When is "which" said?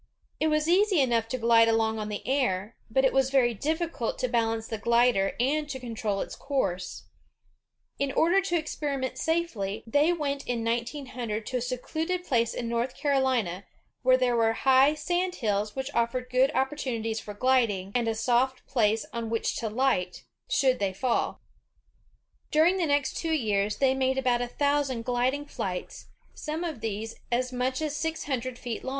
15.75-15.93, 19.29-19.55